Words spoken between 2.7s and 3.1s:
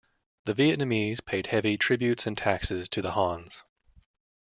to